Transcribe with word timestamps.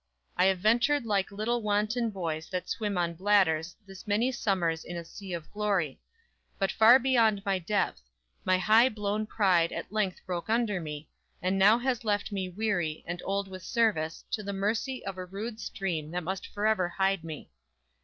I 0.35 0.45
have 0.45 0.57
ventured 0.57 1.05
Like 1.05 1.31
little 1.31 1.61
wanton 1.61 2.09
boys 2.09 2.49
that 2.49 2.67
swim 2.67 2.97
on 2.97 3.13
bladders 3.13 3.75
This 3.85 4.07
many 4.07 4.31
summers 4.31 4.83
in 4.83 4.97
a 4.97 5.05
sea 5.05 5.31
of 5.31 5.51
glory; 5.51 6.01
But 6.57 6.71
far 6.71 6.97
beyond 6.97 7.45
my 7.45 7.59
depth; 7.59 8.01
my 8.43 8.57
high 8.57 8.89
blown 8.89 9.27
pride 9.27 9.71
At 9.71 9.91
length 9.91 10.19
broke 10.25 10.49
under 10.49 10.79
me; 10.81 11.07
and 11.39 11.59
now 11.59 11.77
has 11.77 12.03
left 12.03 12.31
me 12.31 12.49
Weary, 12.49 13.03
and 13.05 13.21
old 13.25 13.47
with 13.47 13.61
service, 13.61 14.25
to 14.31 14.41
the 14.41 14.53
mercy 14.53 15.05
Of 15.05 15.19
a 15.19 15.25
rude 15.25 15.59
stream 15.59 16.09
that 16.09 16.23
must 16.23 16.47
forever 16.47 16.89
hide 16.89 17.23
me. 17.23 17.51